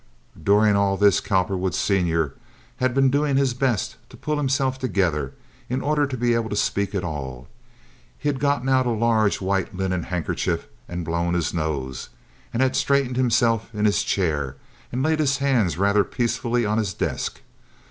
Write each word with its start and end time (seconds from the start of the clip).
During 0.43 0.75
all 0.75 0.97
this 0.97 1.19
Cowperwood, 1.19 1.75
Sr., 1.75 2.33
had 2.77 2.95
been 2.95 3.11
doing 3.11 3.37
his 3.37 3.53
best 3.53 3.97
to 4.09 4.17
pull 4.17 4.37
himself 4.37 4.79
together 4.79 5.33
in 5.69 5.79
order 5.83 6.07
to 6.07 6.17
be 6.17 6.33
able 6.33 6.49
to 6.49 6.55
speak 6.55 6.95
at 6.95 7.03
all. 7.03 7.47
He 8.17 8.27
had 8.27 8.39
gotten 8.39 8.67
out 8.67 8.87
a 8.87 8.93
large 8.93 9.41
white 9.41 9.77
linen 9.77 10.01
handkerchief 10.01 10.65
and 10.89 11.05
blown 11.05 11.35
his 11.35 11.53
nose, 11.53 12.09
and 12.51 12.63
had 12.63 12.75
straightened 12.75 13.15
himself 13.17 13.69
in 13.75 13.85
his 13.85 14.01
chair, 14.01 14.55
and 14.91 15.03
laid 15.03 15.19
his 15.19 15.37
hands 15.37 15.77
rather 15.77 16.03
peacefully 16.03 16.65
on 16.65 16.79
his 16.79 16.95
desk. 16.95 17.41